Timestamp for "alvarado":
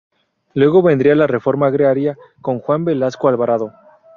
3.27-3.71